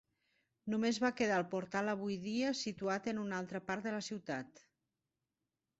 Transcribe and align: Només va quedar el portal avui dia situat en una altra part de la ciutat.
Només 0.73 0.99
va 1.03 1.11
quedar 1.19 1.35
el 1.41 1.45
portal 1.51 1.91
avui 1.93 2.17
dia 2.25 2.55
situat 2.63 3.11
en 3.13 3.21
una 3.27 3.39
altra 3.45 3.63
part 3.69 3.87
de 3.89 3.95
la 3.99 4.03
ciutat. 4.11 4.65